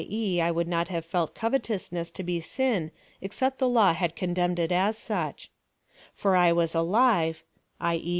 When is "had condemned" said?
3.93-4.57